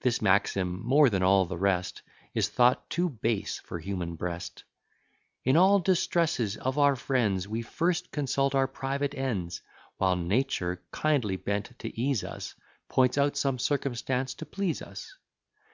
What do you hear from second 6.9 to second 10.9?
friends, We first consult our private ends; While nature,